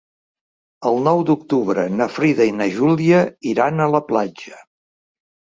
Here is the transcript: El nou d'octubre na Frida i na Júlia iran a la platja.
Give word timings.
El 0.91 0.95
nou 1.07 1.19
d'octubre 1.27 1.83
na 1.99 2.09
Frida 2.15 2.49
i 2.53 2.55
na 2.63 2.69
Júlia 2.79 3.21
iran 3.55 3.79
a 3.87 3.91
la 3.97 4.05
platja. 4.11 4.57